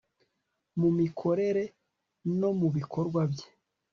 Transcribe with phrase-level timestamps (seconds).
[0.79, 1.63] mu mikorere
[2.39, 3.47] no mu bikorwa bye